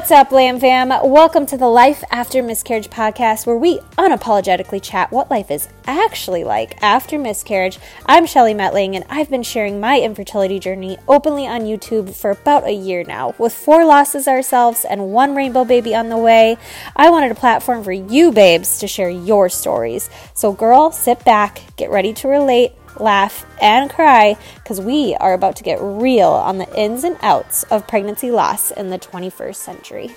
[0.00, 0.88] What's up, Lamb Fam?
[0.88, 6.42] Welcome to the Life After Miscarriage podcast, where we unapologetically chat what life is actually
[6.42, 7.78] like after miscarriage.
[8.06, 12.64] I'm Shelly Mettling, and I've been sharing my infertility journey openly on YouTube for about
[12.64, 13.34] a year now.
[13.36, 16.56] With four losses ourselves and one rainbow baby on the way,
[16.96, 20.08] I wanted a platform for you babes to share your stories.
[20.32, 25.56] So, girl, sit back, get ready to relate laugh, and cry because we are about
[25.56, 30.10] to get real on the ins and outs of pregnancy loss in the 21st century.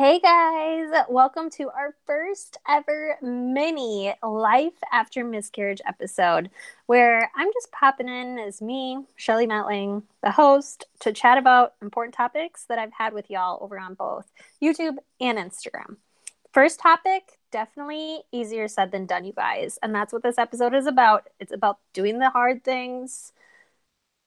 [0.00, 6.48] Hey guys, welcome to our first ever mini Life After Miscarriage episode
[6.86, 12.14] where I'm just popping in as me, Shelly Mettling, the host, to chat about important
[12.14, 14.32] topics that I've had with y'all over on both
[14.62, 15.96] YouTube and Instagram.
[16.54, 19.78] First topic definitely easier said than done, you guys.
[19.82, 21.28] And that's what this episode is about.
[21.38, 23.32] It's about doing the hard things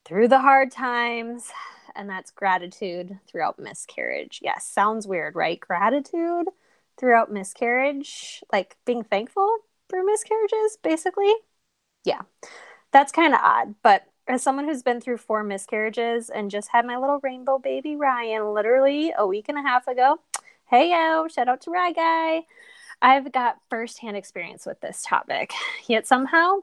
[0.05, 1.51] through the hard times.
[1.95, 4.39] And that's gratitude throughout miscarriage.
[4.41, 5.59] Yes, sounds weird, right?
[5.59, 6.47] Gratitude
[6.97, 9.57] throughout miscarriage, like being thankful
[9.89, 11.33] for miscarriages, basically.
[12.03, 12.21] Yeah,
[12.91, 13.75] that's kind of odd.
[13.83, 17.95] But as someone who's been through four miscarriages and just had my little rainbow baby
[17.95, 20.19] Ryan literally a week and a half ago,
[20.65, 22.43] hey yo, shout out to Rye Guy.
[23.03, 25.51] I've got firsthand experience with this topic.
[25.87, 26.59] Yet somehow,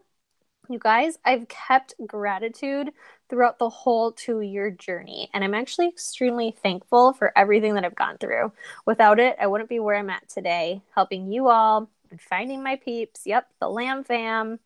[0.71, 2.93] you guys, I've kept gratitude
[3.29, 5.29] throughout the whole two year journey.
[5.35, 8.53] And I'm actually extremely thankful for everything that I've gone through.
[8.87, 12.77] Without it, I wouldn't be where I'm at today, helping you all and finding my
[12.77, 13.27] peeps.
[13.27, 14.61] Yep, the Lamb fam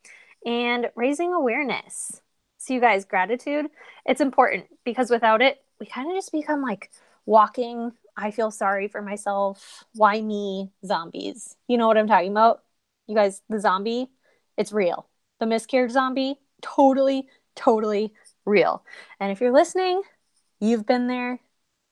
[0.46, 2.20] and raising awareness.
[2.58, 3.66] So, you guys, gratitude,
[4.06, 6.90] it's important because without it, we kind of just become like
[7.26, 9.84] walking I feel sorry for myself.
[9.94, 10.70] Why me?
[10.86, 11.56] Zombies.
[11.66, 12.62] You know what I'm talking about?
[13.06, 14.10] You guys, the zombie,
[14.56, 15.08] it's real.
[15.40, 17.26] The miscarriage zombie, totally,
[17.56, 18.12] totally
[18.44, 18.84] real.
[19.20, 20.02] And if you're listening,
[20.60, 21.40] you've been there.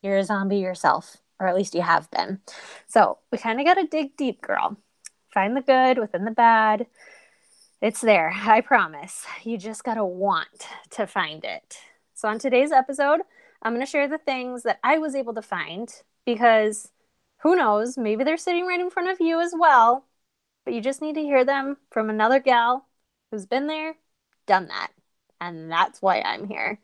[0.03, 2.41] You're a zombie yourself, or at least you have been.
[2.87, 4.77] So we kind of got to dig deep, girl.
[5.35, 6.87] Find the good within the bad.
[7.81, 9.27] It's there, I promise.
[9.43, 11.79] You just got to want to find it.
[12.15, 13.23] So, on today's episode,
[13.63, 15.89] I'm going to share the things that I was able to find
[16.27, 16.91] because
[17.43, 20.07] who knows, maybe they're sitting right in front of you as well,
[20.65, 22.87] but you just need to hear them from another gal
[23.31, 23.97] who's been there,
[24.47, 24.91] done that.
[25.41, 26.81] And that's why I'm here.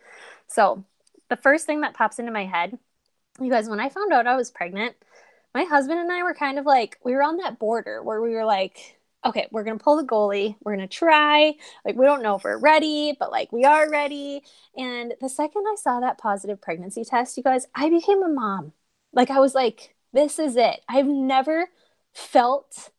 [0.49, 0.85] So,
[1.29, 2.79] the first thing that pops into my head,
[3.41, 4.97] you guys, when I found out I was pregnant,
[5.55, 8.31] my husband and I were kind of like, we were on that border where we
[8.31, 10.57] were like, okay, we're going to pull the goalie.
[10.63, 11.55] We're going to try.
[11.85, 14.43] Like, we don't know if we're ready, but like, we are ready.
[14.77, 18.73] And the second I saw that positive pregnancy test, you guys, I became a mom.
[19.13, 20.81] Like I was like, this is it.
[20.89, 21.69] I've never
[22.15, 22.91] felt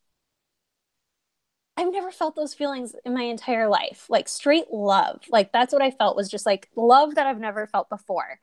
[1.77, 4.05] I've never felt those feelings in my entire life.
[4.09, 5.21] Like straight love.
[5.29, 8.41] Like that's what I felt was just like love that I've never felt before.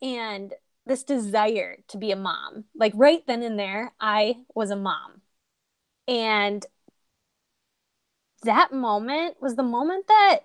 [0.00, 0.54] And
[0.86, 2.64] this desire to be a mom.
[2.74, 5.20] Like right then and there, I was a mom.
[6.06, 6.64] And
[8.42, 10.40] that moment was the moment that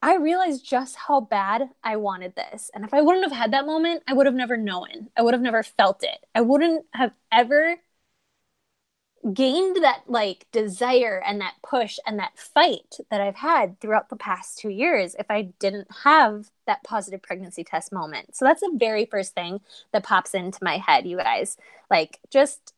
[0.00, 2.70] I realized just how bad I wanted this.
[2.74, 5.10] And if I wouldn't have had that moment, I would have never known.
[5.16, 6.26] I would have never felt it.
[6.34, 7.76] I wouldn't have ever
[9.32, 14.16] gained that like desire and that push and that fight that I've had throughout the
[14.16, 18.34] past 2 years if I didn't have that positive pregnancy test moment.
[18.34, 19.60] So that's the very first thing
[19.92, 21.56] that pops into my head, you guys.
[21.88, 22.74] Like just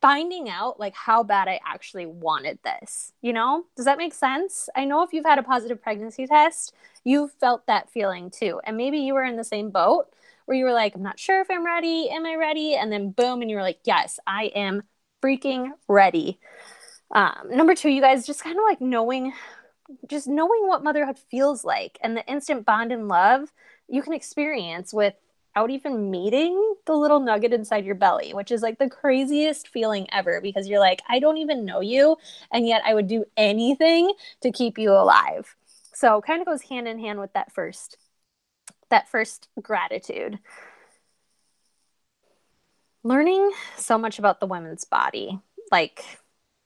[0.00, 3.12] finding out like how bad I actually wanted this.
[3.20, 3.64] You know?
[3.76, 4.68] Does that make sense?
[4.76, 8.60] I know if you've had a positive pregnancy test, you've felt that feeling too.
[8.64, 10.06] And maybe you were in the same boat
[10.46, 12.08] where you were like, I'm not sure if I'm ready.
[12.10, 12.74] Am I ready?
[12.74, 14.82] And then boom, and you were like, yes, I am
[15.22, 16.38] freaking ready.
[17.10, 19.32] Um, number two, you guys just kind of like knowing,
[20.06, 23.52] just knowing what motherhood feels like and the instant bond and love
[23.88, 25.14] you can experience with
[25.58, 30.06] without even meeting the little nugget inside your belly, which is like the craziest feeling
[30.12, 32.16] ever because you're like, I don't even know you.
[32.52, 34.12] And yet I would do anything
[34.42, 35.56] to keep you alive.
[35.94, 37.98] So kind of goes hand in hand with that first,
[38.90, 40.38] that first gratitude.
[43.02, 45.40] Learning so much about the women's body.
[45.72, 46.04] Like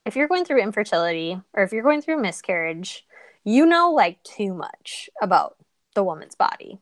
[0.05, 3.07] if you're going through infertility or if you're going through miscarriage,
[3.43, 5.57] you know like too much about
[5.95, 6.79] the woman's body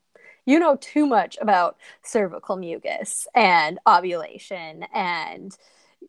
[0.47, 5.57] you know too much about cervical mucus and ovulation and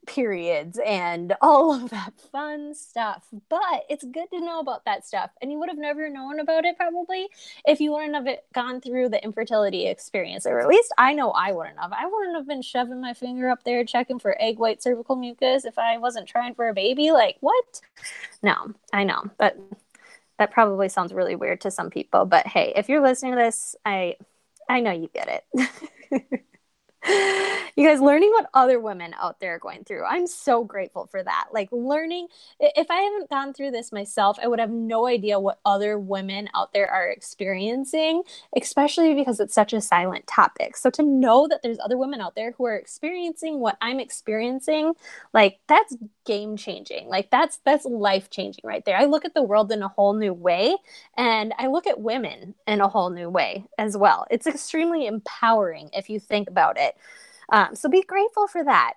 [0.06, 3.28] periods and all of that fun stuff.
[3.50, 5.32] But it's good to know about that stuff.
[5.42, 7.28] And you would have never known about it probably
[7.66, 10.46] if you wouldn't have gone through the infertility experience.
[10.46, 11.92] Or at least I know I wouldn't have.
[11.94, 15.66] I wouldn't have been shoving my finger up there checking for egg white cervical mucus
[15.66, 17.12] if I wasn't trying for a baby.
[17.12, 17.82] Like, what?
[18.44, 19.24] No, I know.
[19.38, 19.58] But
[20.42, 23.76] that probably sounds really weird to some people, but hey, if you're listening to this,
[23.86, 24.16] I
[24.68, 26.42] I know you get it.
[27.76, 30.04] you guys learning what other women out there are going through.
[30.06, 31.48] I'm so grateful for that.
[31.52, 32.28] Like learning
[32.60, 36.50] if I haven't gone through this myself, I would have no idea what other women
[36.54, 38.24] out there are experiencing,
[38.56, 40.78] especially because it's such a silent topic.
[40.78, 44.94] So to know that there's other women out there who are experiencing what I'm experiencing,
[45.34, 45.96] like that's
[46.26, 47.08] game changing.
[47.08, 48.98] Like that's that's life changing right there.
[48.98, 50.76] I look at the world in a whole new way
[51.18, 54.28] and I look at women in a whole new way as well.
[54.30, 56.91] It's extremely empowering if you think about it.
[57.50, 58.94] Um, so be grateful for that.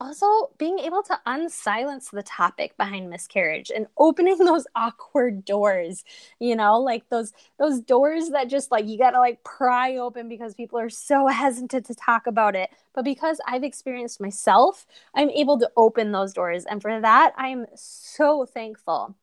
[0.00, 0.26] Also,
[0.58, 6.04] being able to unsilence the topic behind miscarriage and opening those awkward doors,
[6.40, 10.54] you know, like those those doors that just like you gotta like pry open because
[10.54, 12.70] people are so hesitant to talk about it.
[12.94, 17.66] But because I've experienced myself, I'm able to open those doors, and for that, I'm
[17.74, 19.16] so thankful.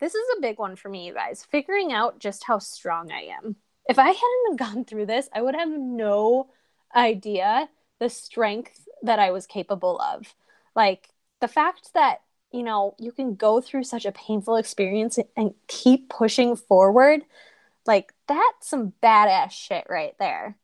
[0.00, 1.44] This is a big one for me, you guys.
[1.44, 3.56] Figuring out just how strong I am.
[3.88, 6.50] If I hadn't gone through this, I would have no
[6.94, 7.68] idea
[7.98, 10.34] the strength that I was capable of.
[10.76, 11.08] Like
[11.40, 12.20] the fact that,
[12.52, 17.22] you know, you can go through such a painful experience and keep pushing forward,
[17.86, 20.56] like that's some badass shit right there.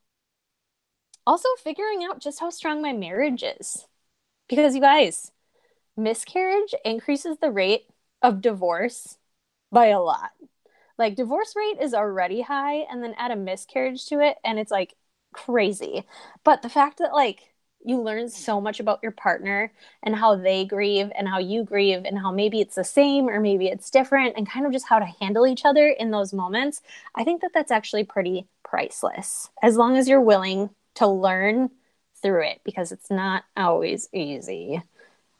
[1.27, 3.87] Also, figuring out just how strong my marriage is.
[4.47, 5.31] Because you guys,
[5.97, 7.87] miscarriage increases the rate
[8.21, 9.17] of divorce
[9.71, 10.31] by a lot.
[10.97, 14.71] Like divorce rate is already high and then add a miscarriage to it and it's
[14.71, 14.95] like
[15.33, 16.05] crazy.
[16.43, 17.53] But the fact that like
[17.83, 19.71] you learn so much about your partner
[20.01, 23.39] and how they grieve and how you grieve and how maybe it's the same or
[23.39, 26.81] maybe it's different and kind of just how to handle each other in those moments.
[27.13, 31.69] I think that that's actually pretty priceless as long as you're willing to learn
[32.21, 34.81] through it because it's not always easy.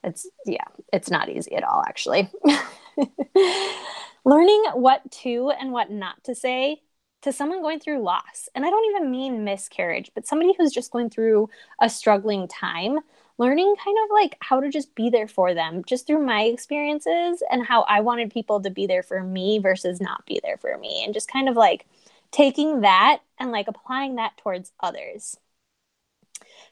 [0.03, 2.29] It's yeah, it's not easy at all actually.
[4.25, 6.81] Learning what to and what not to say
[7.21, 8.49] to someone going through loss.
[8.53, 11.49] And I don't even mean miscarriage, but somebody who's just going through
[11.81, 12.99] a struggling time,
[13.37, 17.43] learning kind of like how to just be there for them, just through my experiences
[17.51, 20.77] and how I wanted people to be there for me versus not be there for
[20.77, 21.03] me.
[21.03, 21.85] And just kind of like
[22.31, 25.37] taking that and like applying that towards others.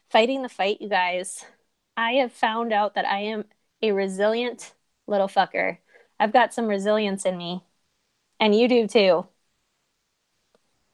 [0.08, 1.44] Fighting the fight, you guys.
[1.96, 3.44] I have found out that I am
[3.82, 4.72] a resilient
[5.06, 5.78] little fucker.
[6.18, 7.64] I've got some resilience in me,
[8.40, 9.26] and you do too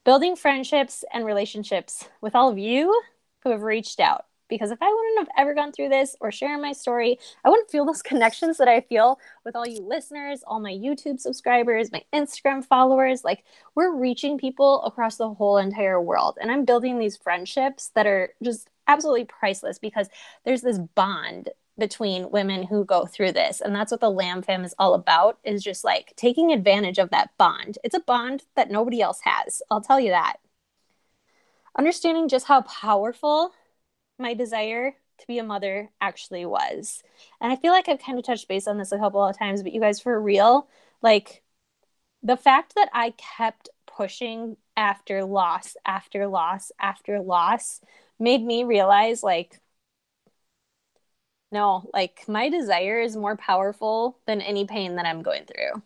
[0.05, 3.01] building friendships and relationships with all of you
[3.43, 4.27] who have reached out.
[4.49, 7.71] Because if I wouldn't have ever gone through this or sharing my story, I wouldn't
[7.71, 12.03] feel those connections that I feel with all you listeners, all my YouTube subscribers, my
[12.13, 13.23] Instagram followers.
[13.23, 13.45] Like,
[13.77, 16.39] we're reaching people across the whole entire world.
[16.41, 20.09] And I'm building these friendships that are just absolutely priceless because
[20.45, 23.61] there's this bond between women who go through this.
[23.61, 27.11] And that's what the lamb fam is all about is just like taking advantage of
[27.11, 27.79] that bond.
[27.83, 30.37] It's a bond that nobody else has i'll tell you that.
[31.77, 33.53] Understanding just how powerful
[34.19, 37.03] my desire to be a mother actually was.
[37.41, 39.63] And i feel like i've kind of touched base on this a couple of times
[39.63, 40.69] but you guys for real
[41.03, 41.43] like
[42.23, 47.81] the fact that i kept pushing after loss after loss after loss
[48.19, 49.61] made me realize like
[51.53, 55.83] no, like my desire is more powerful than any pain that I'm going through.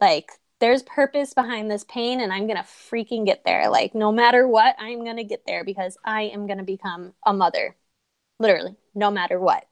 [0.00, 3.68] Like there's purpose behind this pain and I'm going to freaking get there.
[3.68, 7.14] Like no matter what, I'm going to get there because I am going to become
[7.24, 7.76] a mother.
[8.40, 9.64] Literally, no matter what.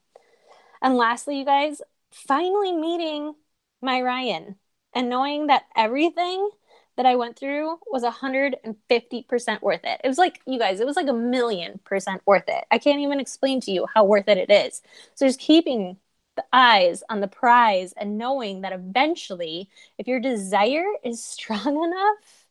[0.80, 1.80] And lastly, you guys,
[2.11, 3.35] finally meeting
[3.80, 4.56] my Ryan
[4.95, 6.50] and knowing that everything
[6.97, 10.00] that I went through was 150% worth it.
[10.03, 12.65] It was like, you guys, it was like a million percent worth it.
[12.71, 14.83] I can't even explain to you how worth it it is.
[15.15, 15.99] So just keeping
[16.37, 22.47] the eyes on the prize and knowing that eventually, if your desire is strong enough,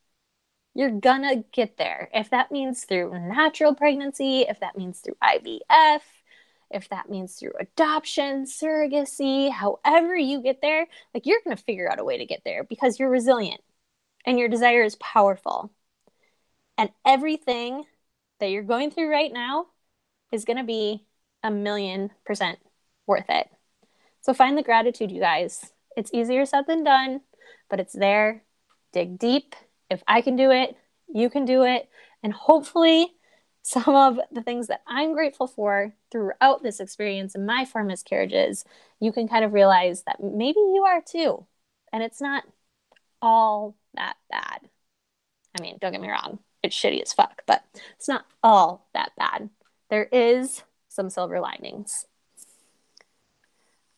[0.74, 2.10] you're gonna get there.
[2.14, 6.02] If that means through natural pregnancy, if that means through IVF,
[6.72, 12.00] if that means through adoption, surrogacy, however you get there, like you're gonna figure out
[12.00, 13.62] a way to get there because you're resilient
[14.26, 15.72] and your desire is powerful.
[16.78, 17.86] And everything
[18.40, 19.68] that you're going through right now
[20.32, 21.06] is going to be
[21.44, 22.60] a million percent
[23.08, 23.50] worth it.
[24.22, 25.72] So find the gratitude, you guys.
[25.96, 27.22] It's easier said than done,
[27.70, 28.44] but it's there.
[28.92, 29.56] Dig deep.
[29.90, 30.76] If I can do it,
[31.14, 31.88] you can do it.
[32.24, 33.14] And hopefully,
[33.62, 38.64] some of the things that I'm grateful for throughout this experience in my four miscarriages,
[39.00, 41.46] you can kind of realize that maybe you are too.
[41.94, 42.44] And it's not
[43.22, 44.62] all that bad.
[45.58, 47.64] I mean, don't get me wrong, it's shitty as fuck, but
[47.98, 49.50] it's not all that bad.
[49.90, 52.06] There is some silver linings.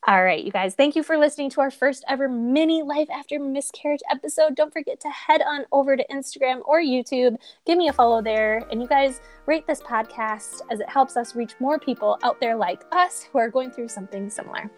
[0.06, 3.38] All right, you guys, thank you for listening to our first ever mini Life After
[3.38, 4.54] Miscarriage episode.
[4.54, 7.36] Don't forget to head on over to Instagram or YouTube.
[7.66, 8.66] Give me a follow there.
[8.70, 12.56] And you guys rate this podcast as it helps us reach more people out there
[12.56, 14.70] like us who are going through something similar.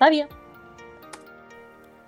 [0.00, 0.26] Love you.